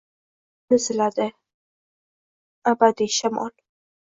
Etimni 0.63 0.79
siladi 0.85 1.27
abadiy 2.73 3.13
shamol. 3.19 3.55